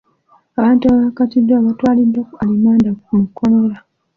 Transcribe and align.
Abantu 0.59 0.83
abaakwatiddwa 0.85 1.63
baatwaliddwa 1.65 2.21
ku 2.29 2.35
alimanda 2.43 2.89
mu 3.15 3.23
kkomera. 3.27 3.77